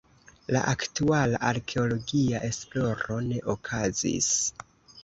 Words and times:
La 0.55 0.61
aktuala 0.71 1.41
arkeologia 1.49 2.43
esploro 2.51 3.21
ne 3.31 3.43
okazis. 3.57 4.35